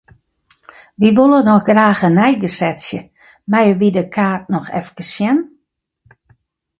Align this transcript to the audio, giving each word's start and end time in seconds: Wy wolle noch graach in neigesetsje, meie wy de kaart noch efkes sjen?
Wy 0.99 1.09
wolle 1.17 1.39
noch 1.47 1.65
graach 1.69 2.01
in 2.07 2.15
neigesetsje, 2.19 3.01
meie 3.51 3.73
wy 3.79 3.89
de 3.95 4.03
kaart 4.15 4.45
noch 4.53 4.69
efkes 4.81 5.09
sjen? 5.15 5.37